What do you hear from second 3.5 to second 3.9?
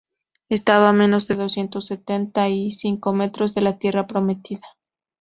de la